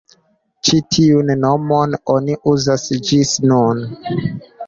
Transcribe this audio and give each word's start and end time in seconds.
Ĉi 0.67 0.77
tiun 0.95 1.27
nomon 1.41 1.93
oni 2.15 2.37
uzas 2.53 2.87
ĝis 3.09 3.37
nun. 3.53 3.85